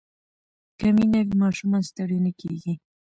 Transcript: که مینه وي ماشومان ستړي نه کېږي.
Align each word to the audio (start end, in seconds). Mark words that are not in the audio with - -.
که 0.79 0.87
مینه 0.95 1.19
وي 1.25 1.35
ماشومان 1.43 1.81
ستړي 1.89 2.17
نه 2.25 2.31
کېږي. 2.39 2.73